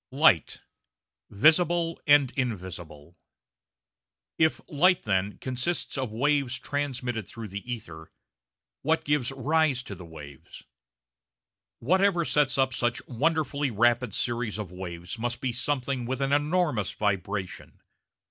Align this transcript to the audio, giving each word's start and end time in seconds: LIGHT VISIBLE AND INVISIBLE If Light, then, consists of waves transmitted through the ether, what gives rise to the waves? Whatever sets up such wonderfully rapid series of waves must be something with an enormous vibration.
LIGHT 0.11 0.63
VISIBLE 1.29 2.01
AND 2.07 2.31
INVISIBLE 2.31 3.15
If 4.39 4.59
Light, 4.67 5.03
then, 5.03 5.37
consists 5.37 5.95
of 5.95 6.11
waves 6.11 6.57
transmitted 6.57 7.27
through 7.27 7.49
the 7.49 7.71
ether, 7.71 8.11
what 8.81 9.03
gives 9.03 9.31
rise 9.31 9.83
to 9.83 9.93
the 9.93 10.03
waves? 10.03 10.63
Whatever 11.77 12.25
sets 12.25 12.57
up 12.57 12.73
such 12.73 13.05
wonderfully 13.07 13.69
rapid 13.69 14.15
series 14.15 14.57
of 14.57 14.71
waves 14.71 15.19
must 15.19 15.39
be 15.39 15.51
something 15.51 16.07
with 16.07 16.19
an 16.19 16.31
enormous 16.33 16.89
vibration. 16.91 17.79